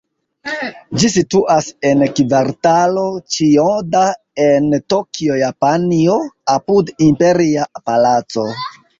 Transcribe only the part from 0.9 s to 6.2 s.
Ĝi situas en Kvartalo Ĉijoda, en Tokio, Japanio,